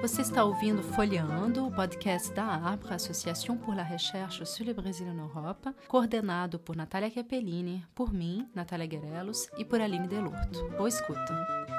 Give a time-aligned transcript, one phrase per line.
[0.00, 5.06] Você está ouvindo Folheando, o podcast da APRA, Associação por la Recherche sur le Brasil
[5.06, 10.68] en Europa, coordenado por Natália Capellini, por mim, Natália Guerelos, e por Aline Delurto.
[10.76, 11.77] Boa escuta.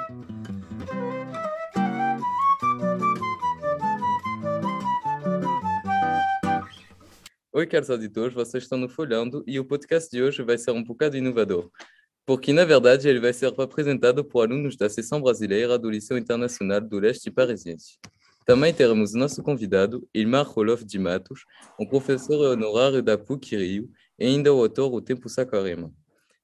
[7.59, 10.81] Oi, caros auditores, vocês estão no Folhando e o podcast de hoje vai ser um
[10.81, 11.69] bocado inovador,
[12.25, 16.79] porque na verdade ele vai ser apresentado por alunos da seção brasileira do Liceu Internacional
[16.79, 17.99] do Leste Parisiense.
[18.45, 21.43] Também teremos nosso convidado, Ilmar Roloff de Matos,
[21.77, 25.91] um professor honorário da PUC Rio e ainda o autor O Tempo Sacarema.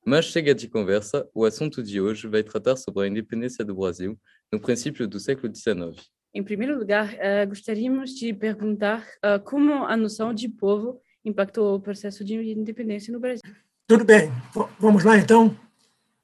[0.05, 4.19] Mas chega de conversa, o assunto de hoje vai tratar sobre a independência do Brasil
[4.51, 5.95] no princípio do século XIX.
[6.33, 11.79] Em primeiro lugar, uh, gostaríamos de perguntar uh, como a noção de povo impactou o
[11.79, 13.43] processo de independência no Brasil.
[13.87, 14.31] Tudo bem,
[14.79, 15.57] vamos lá então.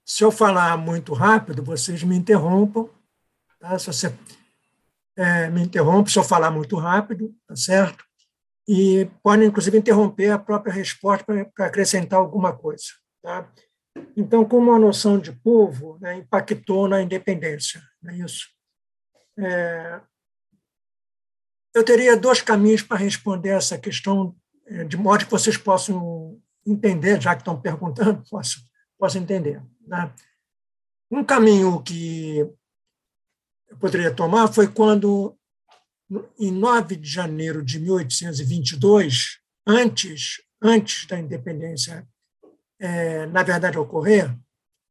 [0.06, 2.90] Se eu falar muito rápido, vocês me interrompam.
[3.60, 3.78] Tá?
[3.78, 4.14] Se você
[5.16, 8.04] é, me interrompe se eu falar muito rápido, tá certo?
[8.68, 12.86] E podem, inclusive, interromper a própria resposta para acrescentar alguma coisa.
[13.22, 13.52] Tá?
[14.16, 18.48] Então, como a noção de povo né, impactou na independência, não é isso?
[19.38, 20.02] É,
[21.74, 24.36] eu teria dois caminhos para responder essa questão,
[24.88, 28.62] de modo que vocês possam entender, já que estão perguntando, possam,
[28.98, 29.62] possam entender.
[29.86, 30.14] Né?
[31.10, 32.38] Um caminho que
[33.68, 35.38] eu poderia tomar foi quando,
[36.40, 42.08] em 9 de janeiro de 1822, antes, antes da independência,
[42.80, 44.36] é, na verdade, ocorrer,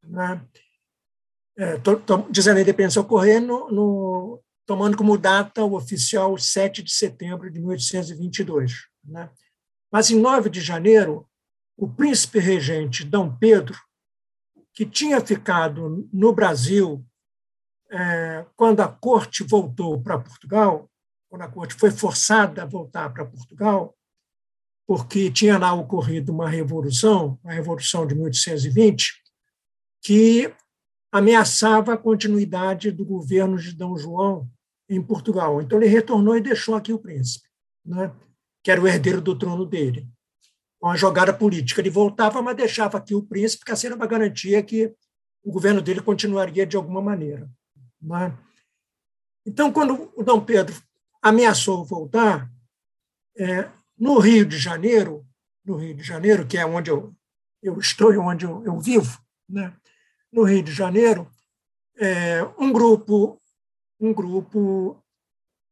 [0.02, 0.40] né,
[1.58, 1.74] é,
[2.30, 7.60] dizendo a independência ocorrer, no, no, tomando como data o oficial 7 de setembro de
[7.60, 8.72] 1822.
[9.04, 9.28] Né?
[9.90, 11.26] Mas, em 9 de janeiro,
[11.76, 13.78] o príncipe regente Dom Pedro,
[14.72, 17.04] que tinha ficado no Brasil
[17.90, 20.88] é, quando a corte voltou para Portugal,
[21.28, 23.96] quando a corte foi forçada a voltar para Portugal,
[24.86, 29.22] porque tinha lá ocorrido uma revolução, a Revolução de 1820,
[30.02, 30.52] que
[31.12, 34.48] ameaçava a continuidade do governo de Dom João
[34.88, 35.60] em Portugal.
[35.60, 37.48] Então, ele retornou e deixou aqui o príncipe,
[37.84, 38.12] né,
[38.62, 40.08] que era o herdeiro do trono dele.
[40.80, 41.80] Uma jogada política.
[41.80, 44.94] Ele voltava, mas deixava aqui o príncipe, que assim era uma garantia que
[45.42, 47.50] o governo dele continuaria de alguma maneira.
[48.00, 48.36] Né?
[49.46, 50.74] Então, quando o Dom Pedro
[51.22, 52.50] ameaçou voltar,
[53.38, 55.26] é, no Rio de Janeiro,
[55.64, 57.14] no Rio de Janeiro, que é onde eu,
[57.62, 59.18] eu estou e onde eu, eu vivo,
[59.48, 59.74] né?
[60.32, 61.30] no Rio de Janeiro,
[61.96, 63.40] é, um grupo,
[63.98, 64.96] um grupo,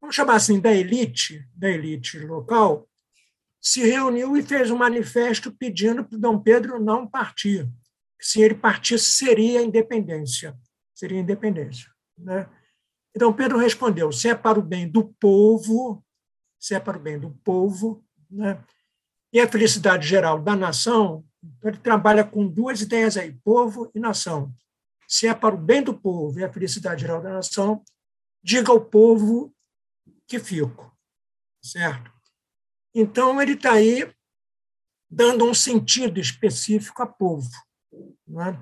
[0.01, 2.89] vamos chamar assim, da elite, da elite local,
[3.61, 7.69] se reuniu e fez um manifesto pedindo para Dom Pedro não partir.
[8.21, 10.57] Se ele partisse, seria independência.
[10.95, 11.91] Seria independência.
[12.17, 12.49] Né?
[13.15, 16.05] Então, Pedro respondeu: se é para o bem do povo,
[16.59, 18.63] se é para o bem do povo, né?
[19.33, 24.01] e a felicidade geral da nação, então ele trabalha com duas ideias aí, povo e
[24.01, 24.53] nação.
[25.07, 27.83] Se é para o bem do povo e a felicidade geral da nação,
[28.43, 29.55] diga ao povo
[30.29, 30.95] que fico,
[31.61, 32.13] certo?
[32.95, 34.13] Então, ele está aí
[35.11, 37.49] dando um sentido específico a povo.
[38.27, 38.61] Não é?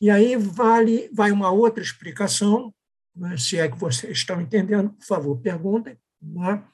[0.00, 2.74] E aí vale, vai uma outra explicação,
[3.14, 6.66] né, se é que vocês estão entendendo, por favor, perguntem, né,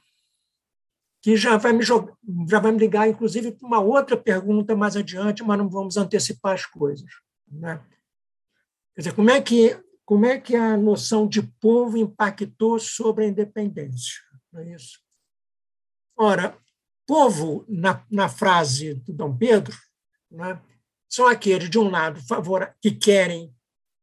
[1.21, 2.17] que já vai, me jogar,
[2.49, 6.55] já vai me ligar, inclusive, para uma outra pergunta mais adiante, mas não vamos antecipar
[6.55, 7.11] as coisas.
[7.51, 7.85] Né?
[8.95, 9.77] Quer dizer, como é, que,
[10.09, 14.15] como é que a noção de povo impactou sobre a independência?
[14.51, 15.01] Não é isso?
[16.17, 16.57] Ora,
[17.07, 19.77] povo, na, na frase do Dom Pedro,
[20.31, 20.59] né,
[21.11, 23.55] são aqueles, de um lado, favor, que querem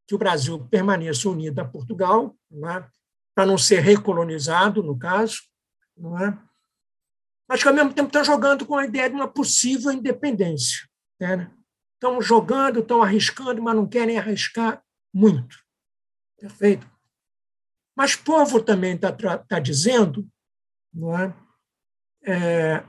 [0.08, 2.88] que o Brasil permaneça unido a Portugal, não é?
[3.34, 5.42] para não ser recolonizado, no caso,
[5.98, 6.38] não é?
[7.50, 10.88] mas que, ao mesmo tempo, estão jogando com a ideia de uma possível independência.
[11.20, 11.52] Né?
[11.96, 15.65] Estão jogando, estão arriscando, mas não querem arriscar muito.
[16.48, 16.90] Perfeito?
[17.96, 20.28] Mas povo também está tá dizendo
[20.94, 21.36] não é?
[22.24, 22.86] é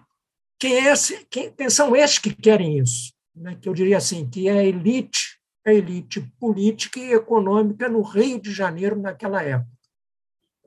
[0.59, 3.17] quem, é esse, quem, quem são esses que querem isso?
[3.37, 8.01] né, que eu diria assim, que é a elite, a elite política e econômica no
[8.01, 9.71] Rio de Janeiro naquela época.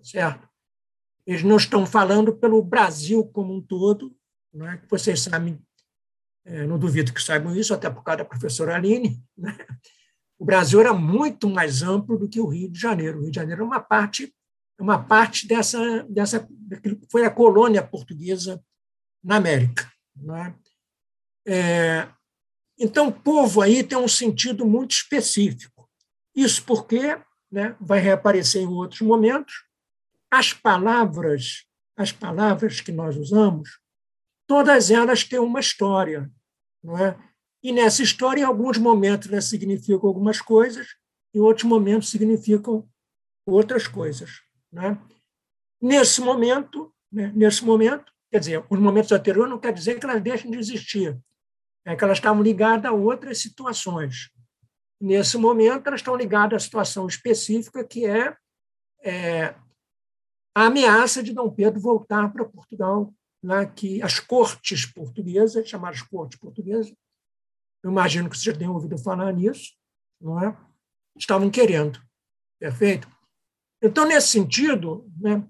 [0.04, 0.48] Certo?
[1.26, 4.16] Eles não estão falando pelo Brasil como um todo,
[4.54, 4.78] não é?
[4.78, 5.60] que vocês sabem,
[6.46, 9.22] é, não duvido que saibam isso, até por causa da professora Aline.
[9.38, 9.58] Né?
[10.40, 13.20] O Brasil era muito mais amplo do que o Rio de Janeiro.
[13.20, 14.34] O Rio de Janeiro é uma parte,
[14.80, 16.48] uma parte dessa, dessa
[17.12, 18.64] foi a colônia portuguesa
[19.22, 19.92] na América.
[20.16, 20.56] Não é?
[21.46, 22.08] É,
[22.78, 25.90] Então, povo aí tem um sentido muito específico.
[26.34, 27.22] Isso porque
[27.52, 29.66] né, vai reaparecer em outros momentos.
[30.32, 31.66] As palavras,
[31.98, 33.80] as palavras que nós usamos,
[34.48, 36.32] todas elas têm uma história,
[36.82, 37.29] não é?
[37.62, 40.96] E nessa história, em alguns momentos, elas significam algumas coisas,
[41.34, 42.88] em outros momentos significam
[43.46, 44.42] outras coisas.
[44.72, 44.98] Né?
[45.82, 50.22] Nesse momento, né, nesse momento, quer dizer, os momentos anteriores não quer dizer que elas
[50.22, 51.20] deixem de existir,
[51.86, 54.30] é que elas estavam ligadas a outras situações.
[55.02, 58.36] Nesse momento, elas estão ligadas à situação específica, que é,
[59.04, 59.56] é
[60.56, 66.38] a ameaça de Dom Pedro voltar para Portugal, lá que as cortes portuguesas, chamadas cortes
[66.38, 66.94] portuguesas,
[67.84, 69.74] eu imagino que você já tenha ouvido falar nisso,
[70.22, 70.58] não é?
[71.18, 72.02] estavam querendo.
[72.60, 73.08] Perfeito?
[73.82, 75.48] Então, nesse sentido, né,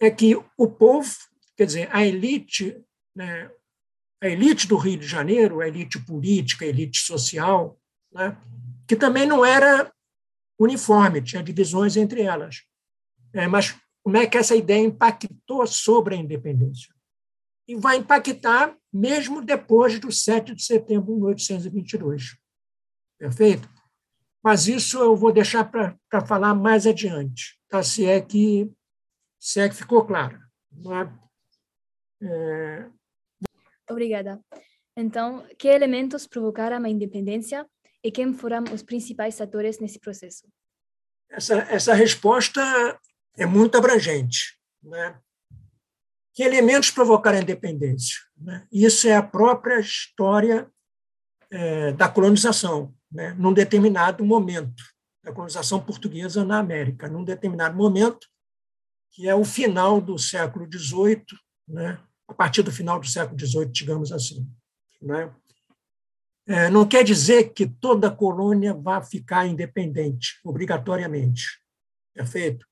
[0.00, 1.08] é que o povo,
[1.56, 2.82] quer dizer, a elite,
[3.14, 3.50] né,
[4.22, 7.78] a elite do Rio de Janeiro, a elite política, a elite social,
[8.12, 8.36] né,
[8.86, 9.92] que também não era
[10.58, 12.62] uniforme, tinha divisões entre elas.
[13.32, 16.93] É, mas como é que essa ideia impactou sobre a independência?
[17.66, 22.36] E vai impactar mesmo depois do 7 de setembro de 1822.
[23.18, 23.68] Perfeito?
[24.42, 25.96] Mas isso eu vou deixar para
[26.26, 27.82] falar mais adiante, tá?
[27.82, 28.70] se, é que,
[29.40, 30.38] se é que ficou claro.
[32.20, 32.26] É?
[32.26, 32.90] É...
[33.90, 34.38] Obrigada.
[34.96, 37.66] Então, que elementos provocaram a independência
[38.02, 40.46] e quem foram os principais atores nesse processo?
[41.30, 42.60] Essa, essa resposta
[43.38, 44.58] é muito abrangente.
[44.82, 45.18] Né?
[46.34, 48.16] Que elementos provocaram a independência?
[48.36, 48.66] Né?
[48.72, 50.68] Isso é a própria história
[51.48, 53.34] é, da colonização, né?
[53.38, 54.82] num determinado momento,
[55.22, 58.26] da colonização portuguesa na América, num determinado momento,
[59.12, 61.24] que é o final do século XVIII,
[61.68, 62.00] né?
[62.26, 64.44] a partir do final do século XVIII, digamos assim.
[65.00, 65.32] Né?
[66.46, 71.60] É, não quer dizer que toda colônia vá ficar independente, obrigatoriamente.
[72.12, 72.66] Perfeito?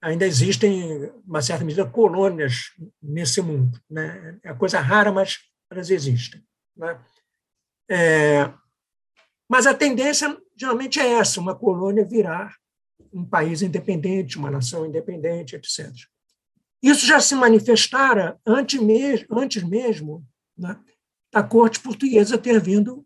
[0.00, 2.72] Ainda existem, uma certa medida, colônias
[3.02, 3.80] nesse mundo.
[3.90, 4.38] Né?
[4.42, 5.38] É coisa rara, mas
[5.70, 6.42] elas existem.
[6.76, 7.00] Né?
[7.90, 8.52] É,
[9.48, 12.54] mas a tendência geralmente é essa: uma colônia virar
[13.12, 15.90] um país independente, uma nação independente, etc.
[16.82, 18.80] Isso já se manifestara antes
[19.30, 20.24] antes mesmo
[20.56, 20.78] né,
[21.32, 23.04] da corte portuguesa ter vindo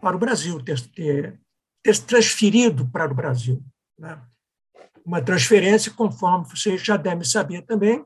[0.00, 1.40] para o Brasil, ter, ter,
[1.82, 3.62] ter transferido para o Brasil.
[3.98, 4.20] Né?
[5.04, 8.04] Uma transferência, conforme vocês já devem saber também.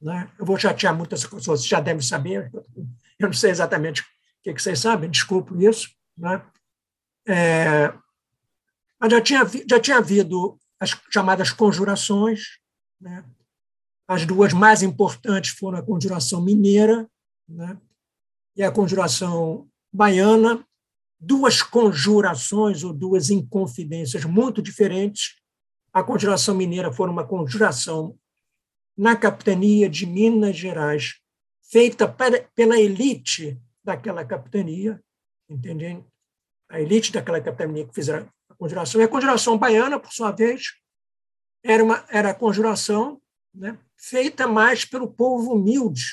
[0.00, 0.30] Né?
[0.38, 2.50] Eu vou chatear muitas pessoas, já devem saber,
[3.18, 4.04] eu não sei exatamente o
[4.42, 5.90] que, vocês sabem, desculpe isso.
[6.16, 6.42] Né?
[7.26, 7.92] É,
[8.98, 12.58] mas já tinha, já tinha havido as chamadas conjurações,
[13.00, 13.24] né?
[14.08, 17.08] as duas mais importantes foram a conjuração mineira
[17.48, 17.78] né?
[18.56, 20.64] e a conjuração baiana,
[21.18, 25.39] duas conjurações ou duas inconfidências muito diferentes,
[25.92, 28.18] a Conjuração Mineira foi uma conjuração
[28.96, 31.20] na capitania de Minas Gerais,
[31.70, 32.06] feita
[32.54, 35.02] pela elite daquela capitania,
[35.48, 36.06] entendendo?
[36.68, 39.00] A elite daquela capitania que fizeram a conjuração.
[39.00, 40.74] E a conjuração baiana, por sua vez,
[41.64, 43.20] era, uma, era a conjuração
[43.54, 46.06] né, feita mais pelo povo humilde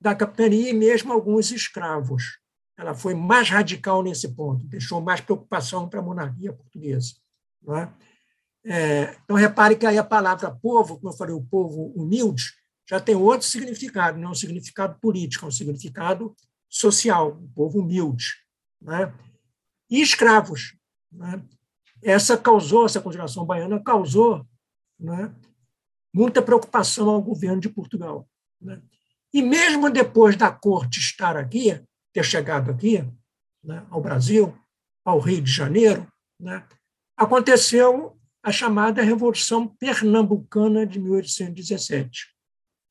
[0.00, 2.38] da capitania e mesmo alguns escravos.
[2.76, 7.14] Ela foi mais radical nesse ponto, deixou mais preocupação para a monarquia portuguesa.
[7.62, 7.94] Não é?
[8.66, 12.52] É, então, repare que aí a palavra povo, como eu falei, o povo humilde,
[12.88, 16.34] já tem outro significado, não é um significado político, é um significado
[16.68, 18.26] social, o povo humilde.
[18.80, 19.12] Né?
[19.90, 20.76] E escravos.
[21.12, 21.42] Né?
[22.02, 24.46] Essa causou, essa conjuração baiana causou
[24.98, 25.34] né,
[26.12, 28.28] muita preocupação ao governo de Portugal.
[28.60, 28.82] Né?
[29.32, 33.04] E mesmo depois da corte estar aqui, ter chegado aqui,
[33.62, 34.56] né, ao Brasil,
[35.04, 36.06] ao Rio de Janeiro,
[36.38, 36.66] né,
[37.16, 42.26] aconteceu a chamada Revolução Pernambucana de 1817.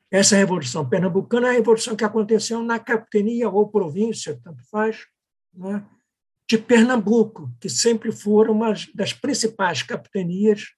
[0.10, 5.05] Essa Revolução Pernambucana é a revolução que aconteceu na capitania ou província, tanto faz,
[5.53, 5.86] né,
[6.50, 10.72] de Pernambuco, que sempre foram uma das principais capitanias,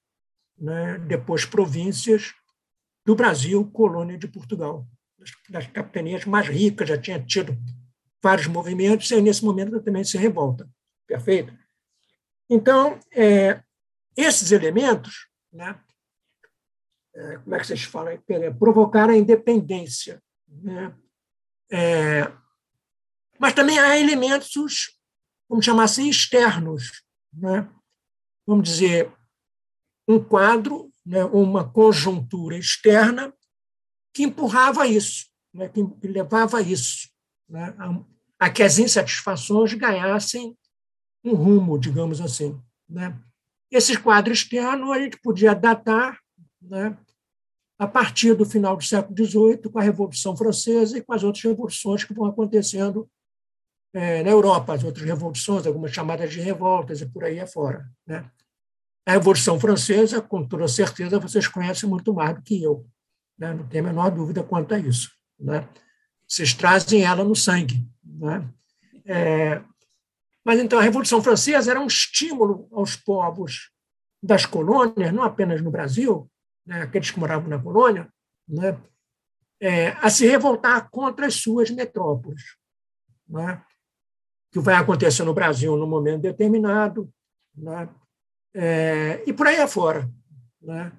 [0.58, 2.34] né, depois províncias,
[3.04, 4.86] do Brasil, colônia de Portugal.
[5.48, 7.56] Das capitanias mais ricas, já tinha tido
[8.22, 10.68] vários movimentos, e nesse momento também se revolta.
[11.06, 11.56] Perfeito?
[12.50, 13.62] Então, é,
[14.16, 15.80] esses elementos, né,
[17.14, 18.18] é, como é que vocês falam,
[18.58, 20.22] provocaram a independência.
[20.46, 20.94] Né?
[21.70, 22.32] É,
[23.38, 24.98] mas também há elementos,
[25.48, 27.02] vamos chamar assim, externos.
[27.32, 27.68] Né?
[28.46, 29.12] Vamos dizer,
[30.06, 33.32] um quadro, né, uma conjuntura externa
[34.12, 37.10] que empurrava isso, né, que levava a isso,
[37.48, 37.74] né,
[38.38, 40.56] a que as insatisfações ganhassem
[41.24, 42.60] um rumo, digamos assim.
[42.88, 43.18] Né?
[43.70, 46.18] Esse quadro externo a gente podia datar
[46.62, 46.96] né,
[47.78, 51.44] a partir do final do século XVIII, com a Revolução Francesa e com as outras
[51.44, 53.08] revoluções que vão acontecendo
[53.92, 57.88] é, na Europa, as outras revoluções, algumas chamadas de revoltas e por aí afora.
[58.06, 58.30] Né?
[59.06, 62.86] A Revolução Francesa, com toda certeza, vocês conhecem muito mais do que eu.
[63.38, 63.52] Né?
[63.52, 65.10] Não tem a menor dúvida quanto a isso.
[65.38, 65.68] Né?
[66.26, 67.86] Vocês trazem ela no sangue.
[68.04, 68.48] Né?
[69.04, 69.62] É,
[70.46, 73.72] mas então a Revolução Francesa era um estímulo aos povos
[74.22, 76.30] das colônias, não apenas no Brasil,
[76.64, 78.08] né, aqueles que moravam na colônia,
[78.48, 78.80] né,
[79.60, 82.42] é, a se revoltar contra as suas metrópoles.
[83.28, 83.60] Né,
[84.52, 87.12] que vai acontecer no Brasil num momento determinado,
[87.52, 87.88] né,
[88.54, 90.08] é, e por aí afora.
[90.62, 90.92] Né.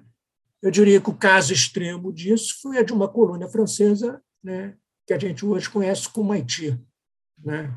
[0.60, 4.76] Eu diria que o caso extremo disso foi a de uma colônia francesa, né,
[5.06, 6.78] que a gente hoje conhece como Haiti,
[7.38, 7.74] né,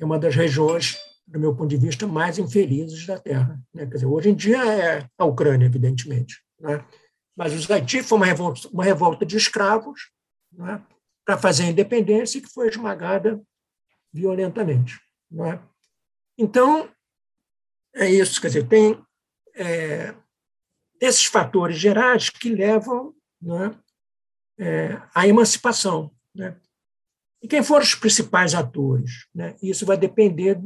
[0.00, 0.96] é uma das regiões,
[1.26, 3.60] do meu ponto de vista, mais infelizes da Terra.
[3.72, 3.86] Né.
[3.86, 6.42] Quer dizer, hoje em dia é a Ucrânia, evidentemente.
[6.60, 6.84] Né.
[7.36, 10.10] Mas os Haiti foi uma revolta, uma revolta de escravos
[10.52, 10.82] né,
[11.24, 13.42] para fazer a independência que foi esmagada
[14.12, 15.00] violentamente.
[15.30, 15.60] Né?
[16.38, 16.88] Então,
[17.94, 18.40] é isso.
[18.40, 19.02] Quer dizer, tem
[19.56, 20.14] é,
[21.00, 23.76] esses fatores gerais que levam né,
[24.58, 26.12] é, à emancipação.
[26.34, 26.56] Né?
[27.44, 29.26] E quem foram os principais atores?
[29.34, 29.54] Né?
[29.62, 30.58] Isso vai depender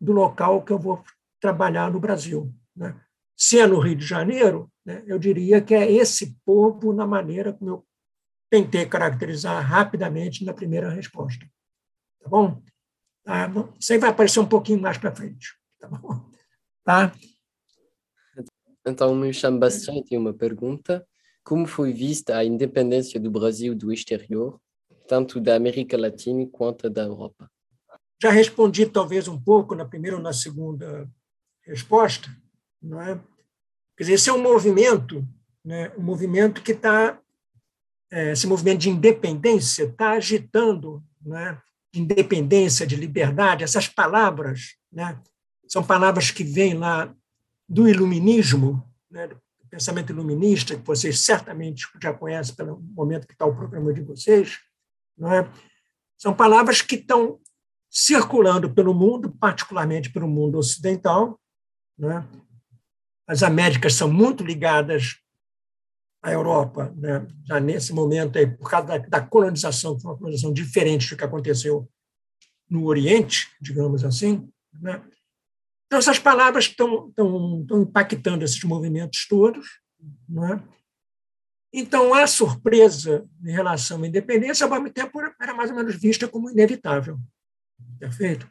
[0.00, 1.04] do local que eu vou
[1.38, 2.50] trabalhar no Brasil.
[2.74, 2.98] Né?
[3.36, 7.52] Se é no Rio de Janeiro, né, eu diria que é esse povo na maneira
[7.52, 7.86] como eu
[8.50, 11.44] tentei caracterizar rapidamente na primeira resposta.
[12.22, 12.62] Tá bom?
[13.22, 13.52] Tá?
[13.78, 15.48] Isso aí vai aparecer um pouquinho mais para frente.
[15.78, 16.30] Tá bom?
[16.82, 17.12] Tá?
[18.86, 21.06] Então, me chamo Bastien e uma pergunta.
[21.44, 24.58] Como foi vista a independência do Brasil do exterior,
[25.06, 27.50] tanto da América Latina quanto da Europa?
[28.22, 31.10] Já respondi talvez um pouco na primeira ou na segunda
[31.64, 32.28] resposta,
[32.80, 33.20] não é?
[33.96, 35.26] Quer dizer, esse é um movimento,
[35.64, 37.20] né, um movimento que está,
[38.10, 41.60] é, esse movimento de independência está agitando, né,
[41.92, 45.20] de independência, de liberdade, essas palavras, né,
[45.68, 47.14] são palavras que vêm lá
[47.68, 49.36] do iluminismo, né, do
[49.68, 54.58] pensamento iluminista, que vocês certamente já conhecem pelo momento que está o programa de vocês,
[55.30, 55.48] é?
[56.16, 57.38] são palavras que estão
[57.90, 61.38] circulando pelo mundo, particularmente pelo mundo ocidental,
[61.98, 62.26] né?
[63.26, 65.16] as Américas são muito ligadas
[66.22, 67.26] à Europa, né?
[67.44, 71.16] já nesse momento, aí, por causa da, da colonização, que foi uma colonização diferente do
[71.16, 71.88] que aconteceu
[72.70, 74.48] no Oriente, digamos assim.
[74.72, 75.02] Né?
[75.86, 79.66] Então, essas palavras estão, estão, impactando esses movimentos todos.
[80.26, 80.62] Né?
[81.72, 86.28] Então, a surpresa em relação à independência, ao mesmo tempo, era mais ou menos vista
[86.28, 87.18] como inevitável.
[87.98, 88.50] Perfeito?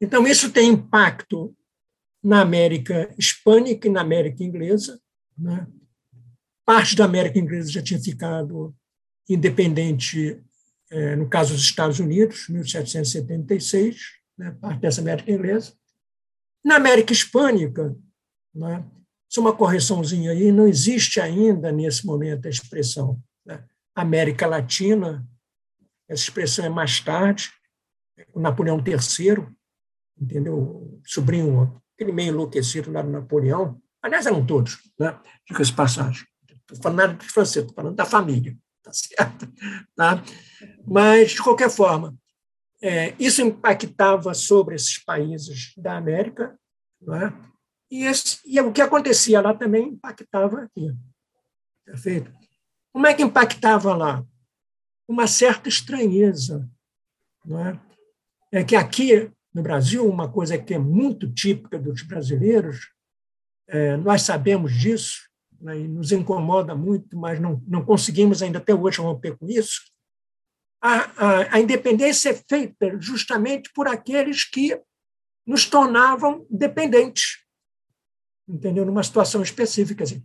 [0.00, 1.56] Então, isso tem impacto
[2.22, 5.00] na América hispânica e na América inglesa.
[5.36, 5.66] Né?
[6.64, 8.74] Parte da América inglesa já tinha ficado
[9.28, 10.40] independente,
[10.90, 13.96] é, no caso dos Estados Unidos, 1776,
[14.38, 14.56] né?
[14.60, 15.74] parte dessa América inglesa.
[16.64, 17.96] Na América hispânica,
[18.54, 18.84] né?
[19.40, 23.64] É uma correçãozinha aí, não existe ainda nesse momento a expressão né?
[23.94, 25.26] América Latina,
[26.08, 27.50] essa expressão é mais tarde,
[28.32, 29.46] o Napoleão III,
[30.20, 31.00] entendeu?
[31.04, 33.80] Sobrinho aquele meio enlouquecido lá do Napoleão.
[34.02, 35.18] Aliás, eram todos, né?
[35.46, 36.26] Diga essa passagem.
[36.50, 39.48] Estou falando nada de francês, estou falando da família, tá certo?
[39.96, 40.22] Tá?
[40.86, 42.14] Mas, de qualquer forma,
[42.82, 46.58] é, isso impactava sobre esses países da América,
[47.00, 47.32] né?
[47.90, 50.94] E, esse, e o que acontecia lá também impactava aqui.
[51.84, 52.32] Perfeito?
[52.92, 54.24] Como é que impactava lá?
[55.06, 56.68] Uma certa estranheza.
[57.44, 57.80] Não é?
[58.52, 62.90] é que aqui no Brasil, uma coisa que é muito típica dos brasileiros,
[63.68, 65.28] é, nós sabemos disso,
[65.60, 69.80] né, e nos incomoda muito, mas não, não conseguimos ainda até hoje romper com isso.
[70.82, 74.78] A, a, a independência é feita justamente por aqueles que
[75.46, 77.43] nos tornavam dependentes,
[78.48, 78.84] entendeu?
[78.84, 80.04] Numa situação específica.
[80.04, 80.24] Assim.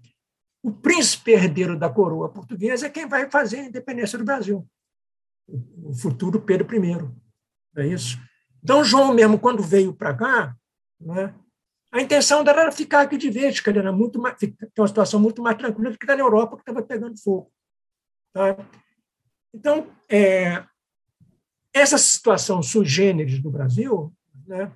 [0.63, 4.67] O príncipe herdeiro da coroa portuguesa é quem vai fazer a independência do Brasil,
[5.47, 7.09] o futuro Pedro I.
[7.77, 8.17] É isso?
[8.63, 10.55] Então, João mesmo, quando veio para cá,
[10.99, 11.33] né,
[11.91, 14.37] a intenção dela era ficar aqui de vez, que era muito mais,
[14.77, 17.51] uma situação muito mais tranquila do que na Europa, que estava pegando fogo.
[18.33, 18.55] Tá?
[19.53, 20.63] Então, é,
[21.73, 24.13] essa situação sui generis do Brasil
[24.45, 24.71] né,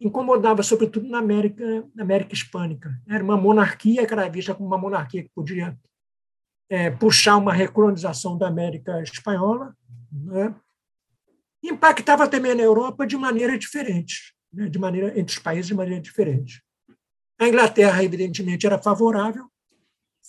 [0.00, 2.90] incomodava, sobretudo, na América, na América Hispânica.
[3.08, 5.76] Era uma monarquia que era vista como uma monarquia que podia
[6.68, 9.74] é, puxar uma recolonização da América Espanhola,
[10.12, 10.54] né,
[11.62, 14.68] impactava também na Europa de maneira diferente, né?
[14.68, 16.62] de maneira entre os países de maneira diferente.
[17.38, 19.46] A Inglaterra, evidentemente, era favorável,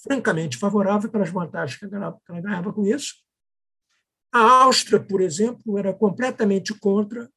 [0.04, 3.16] francamente favorável pelas vantagens que ela, que ela ganhava com isso.
[4.32, 7.30] A Áustria, por exemplo, era completamente contra,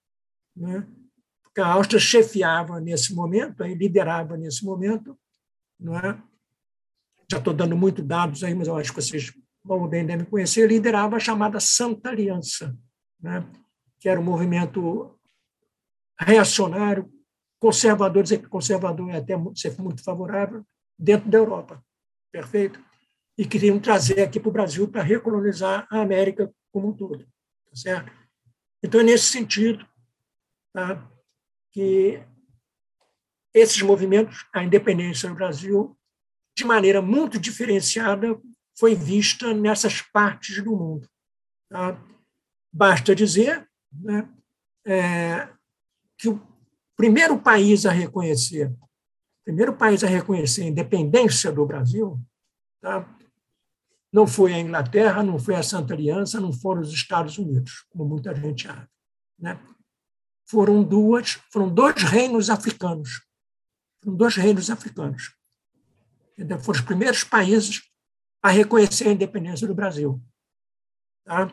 [0.56, 0.86] né?
[1.50, 5.18] Porque a Áustria chefiava nesse momento, liderava nesse momento.
[5.78, 6.22] Não é?
[7.30, 10.68] Já estou dando muitos dados aí, mas eu acho que vocês vão bem devem conhecer,
[10.68, 12.76] liderava a chamada Santa Aliança,
[13.20, 13.44] né?
[13.98, 15.18] que era um movimento
[16.18, 17.10] reacionário,
[17.58, 20.64] conservador, dizer que conservador é até ser muito favorável,
[20.98, 21.84] dentro da Europa.
[22.32, 22.82] Perfeito?
[23.36, 27.24] E queriam trazer aqui para o Brasil para recolonizar a América como um todo.
[27.24, 28.12] Tá certo?
[28.82, 29.86] Então, é nesse sentido
[30.72, 31.09] tá,
[31.72, 32.22] que
[33.54, 35.96] esses movimentos, a independência do Brasil,
[36.56, 38.40] de maneira muito diferenciada,
[38.78, 41.08] foi vista nessas partes do mundo.
[41.68, 42.00] Tá?
[42.72, 44.28] Basta dizer né,
[44.86, 45.48] é,
[46.16, 46.40] que o
[46.96, 48.72] primeiro país a reconhecer,
[49.44, 52.20] primeiro país a reconhecer a independência do Brasil,
[52.80, 53.08] tá,
[54.12, 58.04] não foi a Inglaterra, não foi a Santa Aliança, não foram os Estados Unidos, como
[58.04, 58.88] muita gente acha.
[59.38, 59.58] Né?
[60.50, 63.22] Foram duas, foram dois reinos africanos,
[64.02, 65.32] foram dois reinos africanos.
[66.62, 67.82] Foram os primeiros países
[68.42, 70.20] a reconhecer a independência do Brasil.
[71.24, 71.52] Tá?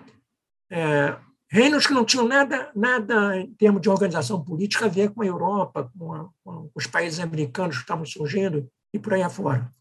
[0.71, 1.15] É,
[1.47, 5.27] reinos que não tinham nada, nada em termos de organização política a ver com a
[5.27, 9.71] Europa, com, a, com os países americanos que estavam surgindo e por aí afora.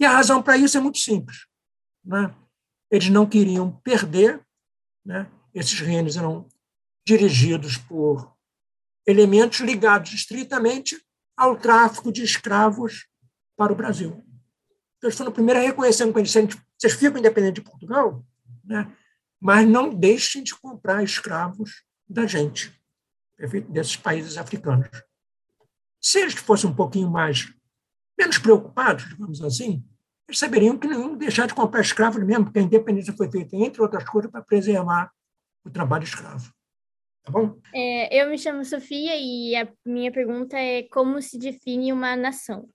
[0.00, 1.46] E a razão para isso é muito simples.
[2.02, 2.34] Né?
[2.90, 4.40] Eles não queriam perder,
[5.04, 5.30] né?
[5.52, 6.48] esses reinos eram
[7.06, 8.32] dirigidos por
[9.06, 11.00] elementos ligados estritamente
[11.36, 13.06] ao tráfico de escravos
[13.56, 14.22] para o Brasil.
[14.96, 18.24] Então, eles foram o primeiro a reconhecer que vocês ficam independentes de Portugal,
[18.64, 18.94] né?
[19.40, 22.72] mas não deixem de comprar escravos da gente,
[23.68, 24.88] desses países africanos.
[26.00, 27.52] Se eles fossem um pouquinho mais,
[28.18, 29.84] menos preocupados, digamos assim,
[30.28, 33.82] eles saberiam que não deixar de comprar escravos mesmo, porque a independência foi feita, entre
[33.82, 35.10] outras coisas, para preservar
[35.64, 36.52] o trabalho escravo.
[37.22, 37.60] Tá bom?
[37.72, 42.68] É, eu me chamo Sofia e a minha pergunta é como se define uma nação?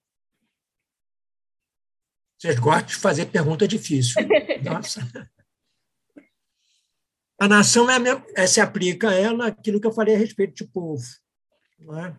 [2.38, 4.16] Vocês gostam de fazer pergunta difícil.
[4.64, 5.02] Nossa.
[7.40, 7.98] A nação é,
[8.36, 11.04] é, se aplica a ela aquilo que eu falei a respeito de povo.
[11.80, 12.16] É?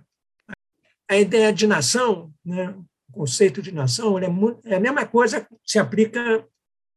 [1.11, 2.71] A ideia de nação, né,
[3.09, 6.47] o conceito de nação, é, muito, é, a mesma coisa que se aplica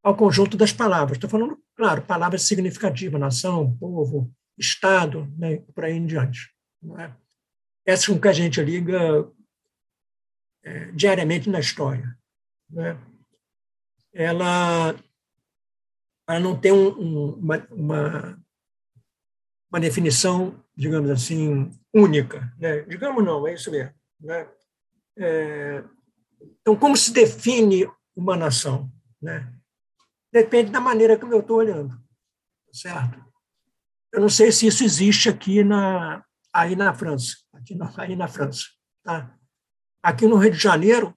[0.03, 1.17] ao conjunto das palavras.
[1.17, 6.53] Estou falando, claro, palavras significativas, nação, povo, Estado, né, aí em diante.
[6.99, 7.13] É?
[7.85, 9.31] Essas com que a gente liga
[10.63, 12.17] é, diariamente na história.
[12.69, 12.97] Né?
[14.13, 14.95] Ela
[16.25, 18.43] para não ter um, um, uma, uma,
[19.69, 22.53] uma, definição, digamos assim, única.
[22.57, 22.81] Né?
[22.83, 23.93] Digamos não, é isso mesmo.
[24.19, 24.49] Né?
[25.17, 25.83] É,
[26.61, 28.89] então, como se define uma nação?
[29.21, 29.53] Né?
[30.31, 32.01] Depende da maneira como eu estou olhando,
[32.71, 33.30] certo?
[34.13, 38.27] Eu não sei se isso existe aqui na, aí na França, aqui na, aí na
[38.27, 38.65] França.
[39.03, 39.35] Tá?
[40.03, 41.15] Aqui no Rio de Janeiro,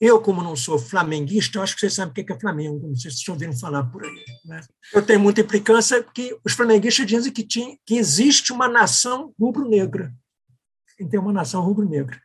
[0.00, 3.10] eu, como não sou flamenguista, acho que vocês sabem o que é Flamengo, não sei
[3.10, 4.24] se vocês ouviram falar por aí.
[4.44, 4.60] Né?
[4.94, 10.14] Eu tenho muita implicância porque os flamenguistas dizem que, tinha, que existe uma nação rubro-negra.
[11.10, 12.20] Tem uma nação rubro-negra.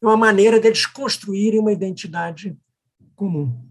[0.00, 2.56] É uma maneira deles construírem uma identidade
[3.16, 3.68] comum.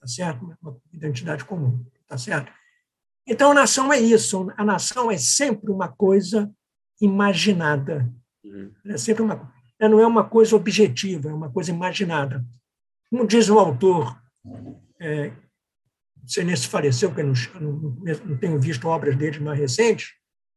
[0.00, 0.56] Tá certo?
[0.62, 1.84] Uma identidade comum.
[2.08, 2.52] Tá certo?
[3.26, 4.48] Então, a nação é isso.
[4.56, 6.50] A nação é sempre uma coisa
[7.00, 8.12] imaginada.
[8.44, 8.72] Uhum.
[8.86, 9.52] É sempre uma
[9.88, 12.44] não é uma coisa objetiva, é uma coisa imaginada.
[13.10, 14.16] Como diz o autor,
[15.00, 19.58] é, não sei nem se faleceu, porque não, não, não tenho visto obras dele mais
[19.58, 20.12] recentes,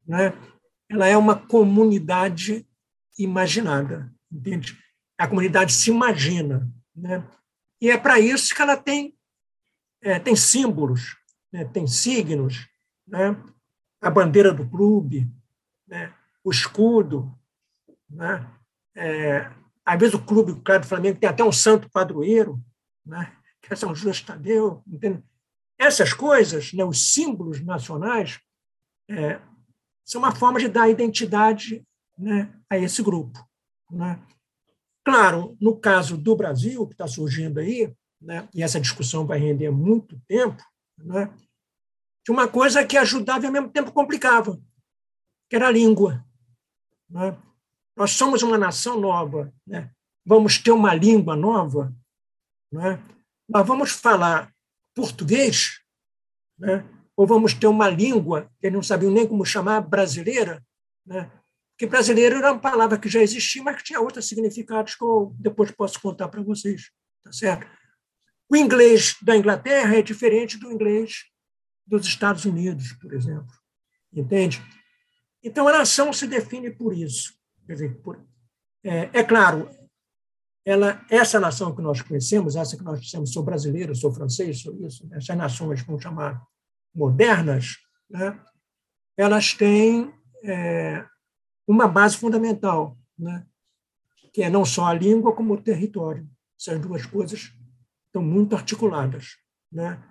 [0.08, 0.34] né?
[0.90, 2.68] ela é uma comunidade
[3.18, 4.78] imaginada, entende?
[5.18, 6.72] A comunidade se imagina.
[6.96, 7.26] Né?
[7.82, 9.16] E é para isso que ela tem,
[10.02, 11.18] é, tem símbolos,
[11.56, 11.64] né?
[11.64, 12.68] tem signos,
[13.08, 13.42] né?
[14.02, 15.32] a bandeira do clube,
[15.88, 16.14] né?
[16.44, 17.34] o escudo,
[18.10, 18.46] né?
[18.94, 19.50] É,
[19.86, 22.62] às vezes o clube, o Claro do Flamengo, tem até um santo padroeiro,
[23.06, 23.34] né?
[23.62, 24.84] que é São Judas Tadeu.
[24.86, 25.24] Entende?
[25.78, 28.40] Essas coisas, né, os símbolos nacionais,
[29.10, 29.40] é,
[30.04, 31.86] são uma forma de dar identidade
[32.18, 33.40] né, a esse grupo.
[33.92, 34.20] Né?
[35.04, 39.70] Claro, no caso do Brasil, que está surgindo aí, né, e essa discussão vai render
[39.70, 40.62] muito tempo,
[40.98, 41.32] né,
[42.26, 44.60] de uma coisa que ajudava e ao mesmo tempo complicava,
[45.48, 46.26] que era a língua.
[47.08, 47.38] Né?
[47.96, 49.92] Nós somos uma nação nova, né?
[50.26, 51.96] vamos ter uma língua nova,
[52.72, 53.00] né?
[53.48, 54.52] nós vamos falar
[54.96, 55.80] português,
[56.58, 56.84] né?
[57.16, 60.66] ou vamos ter uma língua que eles não sabiam nem como chamar, brasileira,
[61.06, 61.32] né?
[61.72, 65.36] porque brasileiro era uma palavra que já existia, mas que tinha outros significados que eu
[65.38, 66.90] depois posso contar para vocês,
[67.24, 67.68] tá certo?
[68.50, 71.26] O inglês da Inglaterra é diferente do inglês
[71.86, 73.54] dos Estados Unidos, por exemplo,
[74.12, 74.62] entende?
[75.44, 77.34] Então a nação se define por isso,
[77.68, 78.20] dizer, por,
[78.84, 79.70] é, é claro,
[80.66, 84.76] ela, essa nação que nós conhecemos, essa que nós dissemos, sou brasileiro, sou francês, sou
[84.86, 86.42] isso, essas nações vamos chamar
[86.94, 87.78] modernas,
[88.10, 88.40] né,
[89.16, 91.06] elas têm é,
[91.68, 93.46] uma base fundamental, né,
[94.34, 96.30] que é não só a língua, como o território.
[96.60, 97.54] Essas duas coisas
[98.06, 99.38] estão muito articuladas.
[99.72, 100.02] Né?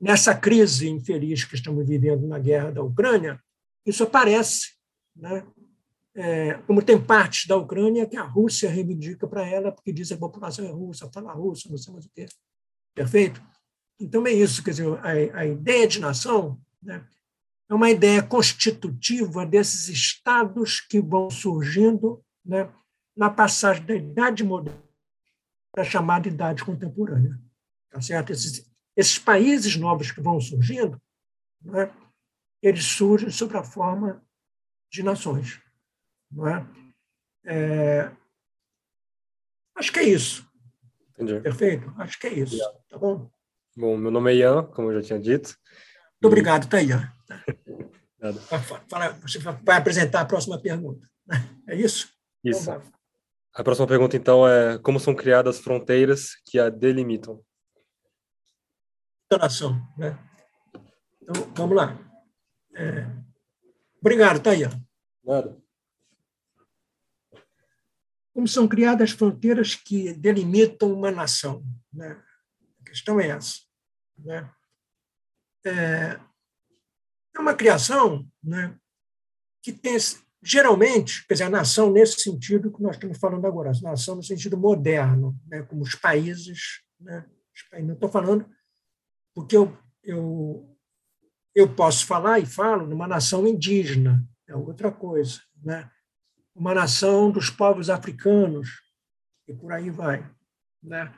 [0.00, 3.42] Nessa crise infeliz que estamos vivendo na guerra da Ucrânia,
[3.84, 4.74] isso aparece.
[5.14, 5.46] Né?
[6.14, 10.14] É, como tem partes da Ucrânia que a Rússia reivindica para ela, porque diz que
[10.14, 12.26] a população é russa, fala russo, não sei mais o quê.
[12.94, 13.42] Perfeito?
[14.00, 14.62] Então, é isso.
[14.62, 17.06] Quer dizer, a, a ideia de nação né,
[17.68, 22.70] é uma ideia constitutiva desses estados que vão surgindo né,
[23.16, 24.82] na passagem da Idade Moderna
[25.72, 27.38] para a chamada Idade Contemporânea.
[27.90, 28.32] Tá certo?
[28.32, 31.00] Esses, esses países novos que vão surgindo,
[31.60, 31.92] né,
[32.62, 34.24] eles surgem sob a forma
[34.90, 35.60] de nações.
[37.44, 37.52] É?
[37.52, 38.10] É,
[39.76, 40.46] acho que é isso.
[41.12, 41.40] Entendi.
[41.40, 41.94] Perfeito?
[41.98, 42.58] Acho que é isso.
[42.88, 43.30] Tá bom?
[43.76, 45.56] Bom, meu nome é Ian, como eu já tinha dito.
[46.14, 47.12] Muito obrigado, tá, Ian.
[48.88, 51.06] Fala, você vai apresentar a próxima pergunta.
[51.68, 52.08] É isso?
[52.42, 52.62] Isso.
[52.62, 52.82] Então,
[53.54, 57.40] a próxima pergunta, então, é como são criadas fronteiras que a delimitam?
[59.32, 60.16] Nação, né?
[61.20, 61.98] Então, vamos lá.
[62.76, 63.04] É...
[64.00, 64.70] Obrigado, Taia.
[65.24, 65.60] Nada.
[68.32, 71.64] Como são criadas fronteiras que delimitam uma nação?
[71.92, 72.22] Né?
[72.80, 73.62] A questão é essa.
[74.16, 74.48] Né?
[75.64, 76.20] É,
[77.34, 78.78] é uma criação né,
[79.60, 79.96] que tem,
[80.40, 84.22] geralmente, quer dizer, a nação nesse sentido que nós estamos falando agora, a nação no
[84.22, 86.84] sentido moderno, né, como os países.
[87.00, 87.28] Né,
[87.82, 88.48] não estou falando
[89.36, 90.74] porque eu, eu,
[91.54, 95.38] eu posso falar e falo numa nação indígena, é outra coisa.
[95.62, 95.90] Né?
[96.54, 98.70] Uma nação dos povos africanos,
[99.46, 100.26] e por aí vai.
[100.82, 101.14] Né?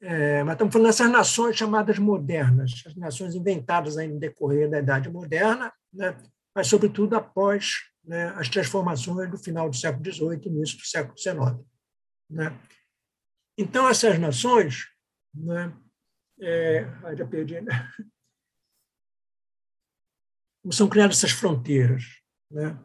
[0.00, 4.80] É, mas estamos falando dessas nações chamadas modernas, as nações inventadas aí no decorrer da
[4.80, 6.18] Idade Moderna, né,
[6.52, 11.16] mas, sobretudo, após né, as transformações do final do século XVIII e início do século
[11.16, 11.64] XIX.
[12.28, 12.58] Né.
[13.56, 14.88] Então, essas nações.
[15.32, 15.72] Né,
[16.42, 17.60] é, já perdi.
[17.60, 17.92] Né,
[20.70, 22.04] são criadas essas fronteiras.
[22.50, 22.78] Né,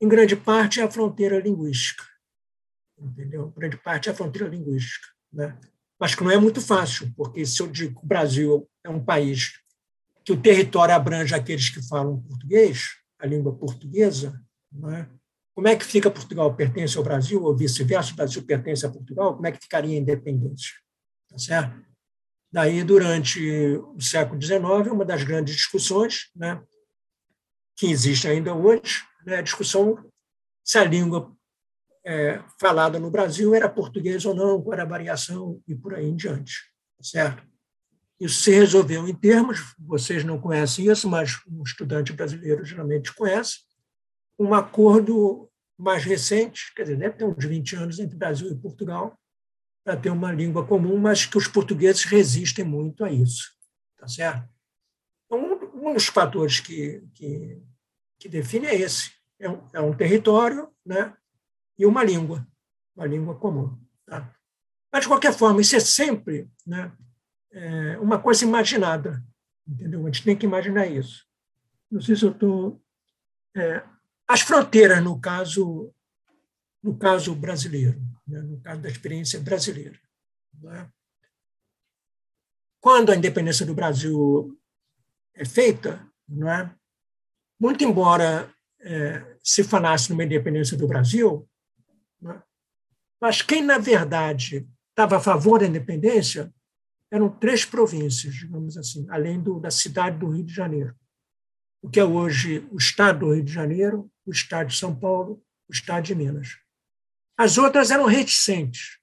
[0.00, 2.04] em grande parte, é a fronteira linguística.
[2.98, 3.52] Entendeu?
[3.56, 5.08] Em grande parte, é a fronteira linguística.
[5.32, 5.58] Né?
[6.02, 8.98] mas que não é muito fácil, porque se eu digo que o Brasil é um
[8.98, 9.52] país
[10.24, 12.88] que o território abrange aqueles que falam português,
[13.20, 14.42] a língua portuguesa,
[14.92, 15.06] é?
[15.54, 16.56] como é que fica Portugal?
[16.56, 18.14] Pertence ao Brasil ou vice-versa?
[18.14, 19.36] O Brasil pertence a Portugal?
[19.36, 20.72] Como é que ficaria a independência?
[21.28, 21.86] Tá certo?
[22.52, 23.40] Daí, durante
[23.78, 26.62] o século XIX, uma das grandes discussões, né,
[27.74, 30.04] que existe ainda hoje, né, a discussão
[30.62, 31.34] se a língua
[32.04, 36.06] é, falada no Brasil era português ou não, qual era a variação e por aí
[36.06, 36.52] em diante,
[37.00, 37.42] certo?
[38.20, 43.60] Isso se resolveu em termos, vocês não conhecem isso, mas um estudante brasileiro geralmente conhece,
[44.38, 49.18] um acordo mais recente, quer dizer, deve ter uns 20 anos entre Brasil e Portugal,
[49.84, 53.52] para ter uma língua comum, mas que os portugueses resistem muito a isso,
[53.96, 54.48] tá certo?
[55.26, 57.62] Então, um dos fatores que, que,
[58.18, 61.16] que define é esse, é um, é um território, né,
[61.78, 62.46] e uma língua,
[62.94, 63.76] uma língua comum.
[64.06, 64.32] Tá?
[64.92, 66.92] Mas, de qualquer forma, isso é sempre né,
[67.50, 69.22] é uma coisa imaginada,
[69.66, 70.00] entendeu?
[70.02, 71.26] A gente tem que imaginar isso.
[71.90, 72.82] Não sei se eu estou...
[73.54, 73.84] É,
[74.26, 75.92] as fronteiras, no caso,
[76.82, 79.98] no caso brasileiro, né, no caso da experiência brasileira.
[80.54, 80.90] Né?
[82.80, 84.58] Quando a independência do Brasil
[85.34, 86.74] é feita, não é?
[87.62, 91.48] muito embora é, se falasse numa independência do Brasil,
[92.20, 92.42] né?
[93.20, 96.52] Mas quem, na verdade, estava a favor da independência
[97.08, 100.96] eram três províncias, digamos assim, além do, da cidade do Rio de Janeiro.
[101.80, 105.40] O que é hoje o estado do Rio de Janeiro, o estado de São Paulo,
[105.68, 106.56] o estado de Minas.
[107.36, 108.98] As outras eram reticentes.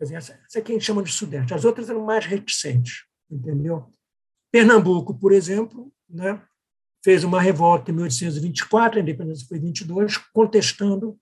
[0.00, 1.54] Essa a gente chama de Sudeste.
[1.54, 3.88] As outras eram mais reticentes, entendeu?
[4.50, 6.42] Pernambuco, por exemplo, né,
[7.04, 11.18] fez uma revolta em 1824, a independência foi em 22, contestando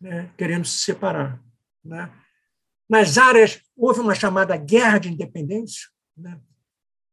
[0.00, 1.42] né, querendo se separar.
[1.84, 2.10] Né?
[2.88, 6.40] Nas áreas, houve uma chamada guerra de independência, né,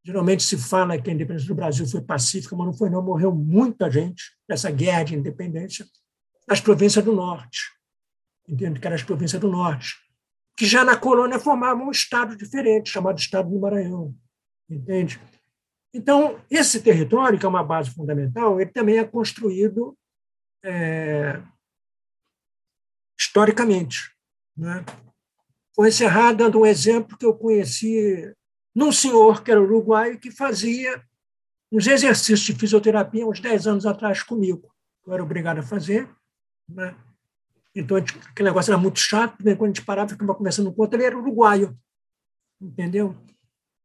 [0.03, 3.03] Geralmente se fala que a independência do Brasil foi pacífica, mas não foi, não.
[3.03, 5.85] Morreu muita gente nessa guerra de independência
[6.47, 7.59] nas províncias do norte.
[8.47, 8.79] Entende?
[8.79, 9.95] Que eram as províncias do norte.
[10.57, 14.15] Que já na colônia formavam um estado diferente, chamado Estado do Maranhão.
[14.69, 15.19] Entende?
[15.93, 19.97] Então, esse território, que é uma base fundamental, ele também é construído
[20.63, 21.41] é,
[23.19, 24.13] historicamente.
[24.55, 24.85] Né?
[25.75, 28.33] Vou encerrar dando um exemplo que eu conheci
[28.75, 31.01] num senhor que era uruguaio que fazia
[31.71, 34.73] uns exercícios de fisioterapia uns 10 anos atrás comigo.
[35.05, 36.09] Eu era obrigado a fazer.
[36.69, 36.95] Né?
[37.75, 39.55] Então, aquele negócio era muito chato, né?
[39.55, 41.77] quando a gente parava, ficava conversando com outro, ele era uruguaio.
[42.61, 43.15] Entendeu?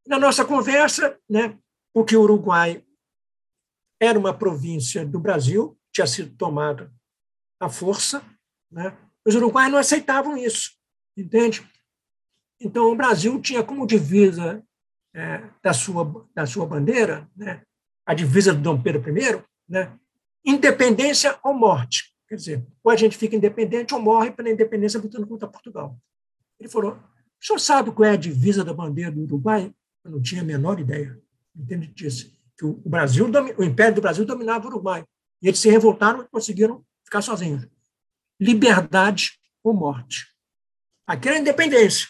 [0.07, 1.59] Na nossa conversa, né,
[1.93, 2.85] porque o Uruguai
[4.01, 6.93] era uma província do Brasil, tinha sido tomada
[7.59, 8.23] à força,
[8.71, 8.97] né?
[9.27, 10.73] os uruguaios não aceitavam isso,
[11.17, 11.67] entende?
[12.61, 14.63] Então, o Brasil tinha como divisa
[15.15, 17.63] é, da, sua, da sua bandeira, né,
[18.05, 19.99] a divisa do Dom Pedro I, né,
[20.45, 22.06] independência ou morte.
[22.29, 25.97] Quer dizer, ou a gente fica independente ou morre pela independência lutando contra Portugal.
[26.59, 26.99] Ele falou:
[27.41, 29.73] o senhor sabe qual é a divisa da bandeira do Uruguai?
[30.05, 31.21] Eu não tinha a menor ideia.
[31.55, 32.35] Entende disso?
[32.57, 33.27] Que o Brasil,
[33.59, 35.05] o Império do Brasil dominava o Uruguai.
[35.43, 37.67] E eles se revoltaram e conseguiram ficar sozinhos.
[38.41, 40.27] Liberdade ou morte.
[41.07, 42.09] Aquela independência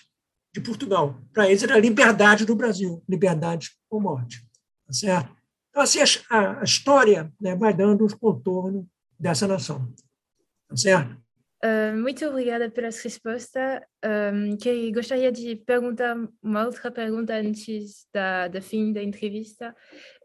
[0.55, 1.21] de Portugal.
[1.33, 4.47] Para eles era a liberdade do Brasil, liberdade ou morte.
[4.87, 5.37] Tá certo?
[5.71, 5.99] Então, assim,
[6.31, 8.87] a, a história né, vai dando os contornos
[9.19, 9.93] dessa nação.
[10.69, 11.27] Tá certo?
[11.65, 13.87] Uh, muito obrigada pela resposta.
[14.05, 19.75] Um, que gostaria de perguntar uma outra pergunta antes da, da fim da entrevista.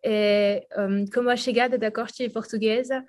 [0.04, 3.04] É, um, como a chegada da corte portuguesa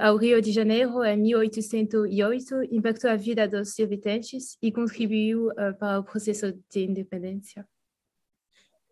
[0.00, 5.98] ao Rio de Janeiro em 1808 impactou a vida dos habitantes e contribuiu uh, para
[5.98, 7.66] o processo de independência?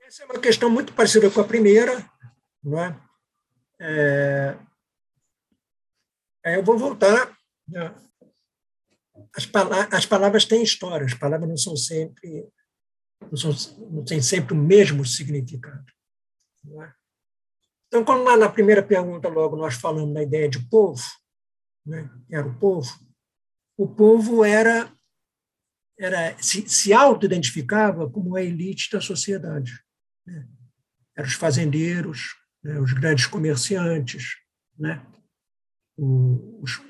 [0.01, 2.05] Essa é uma questão muito parecida com a primeira,
[2.63, 3.01] não é?
[3.81, 4.57] é...
[6.45, 7.42] Eu vou voltar.
[7.69, 7.95] Né?
[9.35, 12.49] As, palavras, as palavras têm história, as palavras não são sempre
[13.31, 13.53] não, são,
[13.91, 15.85] não têm sempre o mesmo significado.
[16.81, 16.93] É?
[17.87, 21.03] Então, quando lá na primeira pergunta, logo, nós falamos da ideia de povo,
[21.85, 22.91] né, era o povo,
[23.77, 24.91] o povo era,
[25.99, 29.73] era se, se auto-identificava como a elite da sociedade.
[30.27, 30.49] Né?
[31.17, 34.37] Eram os fazendeiros, né, os grandes comerciantes,
[34.79, 35.05] né,
[36.03, 36.81] os,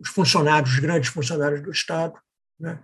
[0.00, 2.14] os, funcionários, os grandes funcionários do Estado,
[2.58, 2.80] né,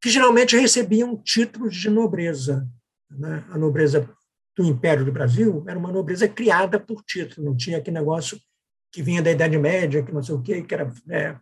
[0.00, 2.68] que geralmente recebiam títulos de nobreza.
[3.10, 4.08] Né, a nobreza
[4.56, 8.40] do Império do Brasil era uma nobreza criada por título, não tinha aquele negócio
[8.90, 10.90] que vinha da Idade Média, que não sei o quê, que era.
[11.10, 11.36] É,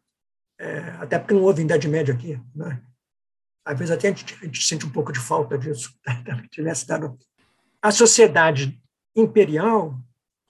[0.58, 2.40] é, até porque não houve Idade Média aqui.
[2.54, 2.82] Né?
[3.64, 5.94] Às vezes até a gente, a gente sente um pouco de falta disso.
[6.50, 7.16] Tivesse dado.
[7.80, 8.82] A sociedade
[9.14, 9.96] imperial,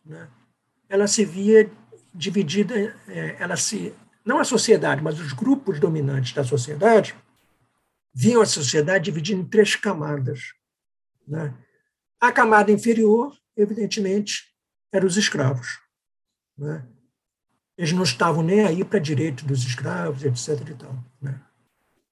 [0.04, 0.30] né,
[0.88, 1.70] ela se via
[2.14, 3.92] dividida, é, ela se
[4.24, 7.14] não a sociedade, mas os grupos dominantes da sociedade
[8.14, 10.54] viam a sociedade dividida em três camadas.
[11.26, 11.52] Né?
[12.20, 14.54] A camada inferior, evidentemente,
[14.92, 15.80] eram os escravos.
[16.56, 16.86] Né?
[17.76, 20.68] Eles não estavam nem aí para direito dos escravos, etc.
[20.70, 21.42] E tal, né?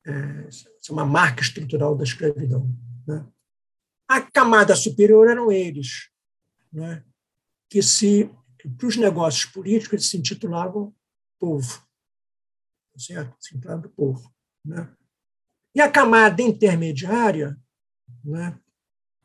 [0.04, 2.68] é, isso é uma marca estrutural da escravidão.
[3.06, 3.24] Né?
[4.08, 6.10] A camada superior eram eles,
[6.70, 7.04] né?
[7.70, 8.28] que se
[8.68, 10.94] para os negócios políticos eles se intitulavam
[11.38, 11.83] povo,
[12.92, 13.35] tá certo?
[13.40, 14.33] Se intitulavam povo,
[14.64, 14.88] né?
[15.75, 17.57] E a camada intermediária,
[18.25, 18.57] né?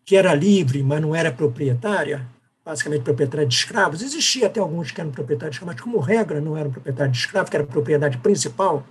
[0.05, 2.25] que era livre, mas não era proprietária,
[2.63, 4.01] basicamente proprietária de escravos.
[4.01, 7.23] Existia até alguns que eram proprietários de escravos, mas como regra não eram proprietários de
[7.25, 8.87] escravos, que era propriedade principal.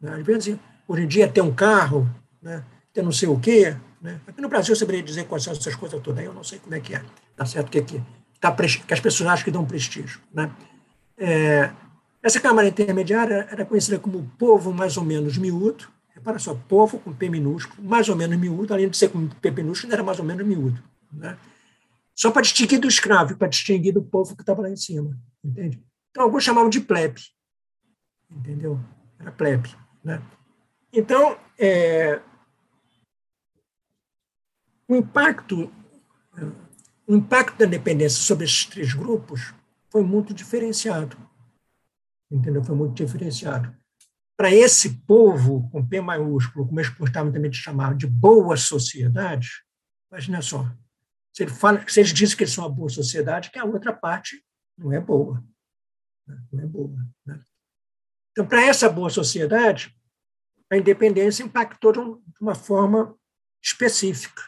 [0.00, 0.14] Né?
[0.14, 2.08] Às vezes, hoje em dia, ter um carro,
[2.40, 2.64] né?
[2.92, 3.76] ter não sei o quê.
[4.00, 4.20] Né?
[4.24, 6.60] Aqui no Brasil, você poderia dizer quais são essas coisas todas aí, eu não sei
[6.60, 7.04] como é que é.
[7.34, 8.00] Tá certo que aqui
[8.50, 8.54] tá,
[8.86, 10.20] que as pessoas acham que dão prestígio.
[10.32, 10.50] Né?
[11.16, 11.70] É,
[12.22, 17.12] essa Câmara Intermediária era conhecida como povo mais ou menos miúdo, Repara só, povo com
[17.12, 20.24] P minúsculo, mais ou menos miúdo, além de ser com P minúsculo, era mais ou
[20.24, 20.82] menos miúdo.
[21.10, 21.36] Né?
[22.14, 25.18] Só para distinguir do escravo, para distinguir do povo que estava lá em cima.
[25.42, 25.82] Entende?
[26.10, 27.20] Então, alguns chamavam de plebe.
[28.30, 28.78] Entendeu?
[29.18, 29.74] Era plebe.
[30.04, 30.22] Né?
[30.92, 32.20] Então, é,
[34.86, 35.72] o impacto
[37.06, 39.54] o impacto da independência sobre esses três grupos
[39.90, 41.16] foi muito diferenciado.
[42.30, 42.64] Entendeu?
[42.64, 43.74] Foi muito diferenciado
[44.42, 49.48] para esse povo, com P maiúsculo, como eles gostavam também de chamar, de boa sociedade,
[50.10, 50.68] imagina só,
[51.32, 53.92] se, ele fala, se eles dizem que eles são uma boa sociedade, que a outra
[53.92, 54.44] parte
[54.76, 55.44] não é boa.
[56.26, 56.42] Né?
[56.52, 57.06] Não é boa.
[57.24, 57.40] Né?
[58.32, 59.96] Então, para essa boa sociedade,
[60.68, 62.00] a independência impactou de
[62.40, 63.16] uma forma
[63.62, 64.42] específica.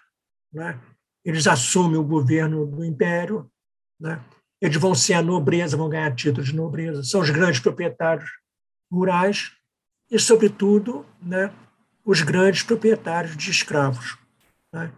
[0.52, 0.80] Né?
[1.24, 3.50] Eles assumem o governo do império,
[3.98, 4.22] né?
[4.60, 8.30] eles vão ser a nobreza, vão ganhar título de nobreza, são os grandes proprietários
[8.90, 9.52] rurais
[10.10, 11.52] e, sobretudo, né,
[12.04, 14.18] os grandes proprietários de escravos.
[14.72, 14.92] Né?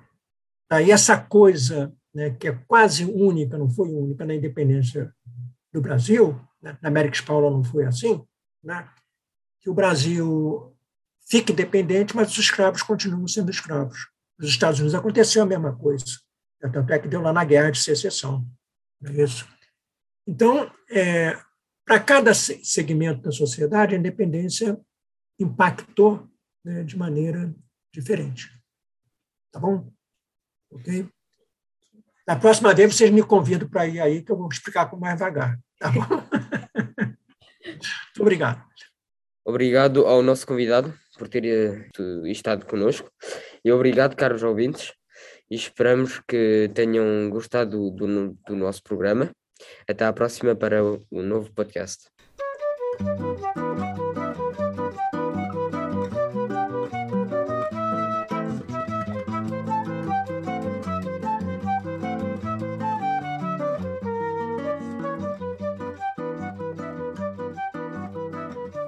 [0.70, 5.12] Aí essa coisa né, que é quase única, não foi única na independência
[5.72, 8.24] do Brasil, né, na América Espanhola não foi assim,
[8.62, 8.88] né,
[9.60, 10.76] que o Brasil
[11.28, 14.08] fica independente, mas os escravos continuam sendo escravos.
[14.38, 16.04] Nos Estados Unidos aconteceu a mesma coisa,
[16.60, 18.46] tanto é que deu lá na Guerra de Secessão.
[19.00, 19.46] Não é isso?
[20.26, 21.38] Então, é,
[21.84, 24.78] para cada segmento da sociedade, a independência
[25.38, 26.28] impactou
[26.64, 27.54] né, de maneira
[27.92, 28.50] diferente.
[29.52, 29.90] Tá bom?
[30.70, 31.08] Ok?
[32.26, 35.14] Na próxima vez, vocês me convidam para ir aí, que eu vou explicar com mais
[35.14, 35.58] devagar.
[35.78, 36.00] Tá bom?
[37.64, 38.64] Muito obrigado.
[39.44, 43.08] Obrigado ao nosso convidado por ter uh, estado conosco
[43.66, 44.92] e obrigado, caros ouvintes.
[45.50, 48.06] E esperamos que tenham gostado do,
[48.46, 49.30] do nosso programa.
[49.88, 52.06] Até à próxima para o, o novo podcast.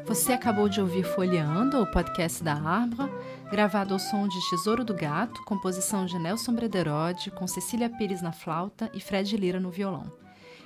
[0.07, 3.11] Você acabou de ouvir Folheando, o podcast da Arbra,
[3.51, 8.33] gravado ao som de Tesouro do Gato, composição de Nelson Brederode, com Cecília Pires na
[8.33, 10.13] flauta e Fred Lira no violão.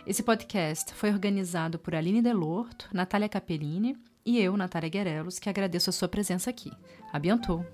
[0.05, 5.91] Esse podcast foi organizado por Aline Delorto, Natália Capellini e eu, Natália Guerelos, que agradeço
[5.91, 6.73] a sua presença aqui.
[7.13, 7.65] A bientôt!